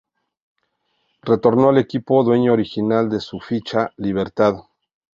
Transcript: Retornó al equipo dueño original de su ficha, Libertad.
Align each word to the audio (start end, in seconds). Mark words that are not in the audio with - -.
Retornó 1.21 1.69
al 1.69 1.77
equipo 1.77 2.23
dueño 2.23 2.53
original 2.53 3.07
de 3.07 3.19
su 3.19 3.39
ficha, 3.39 3.91
Libertad. 3.97 4.55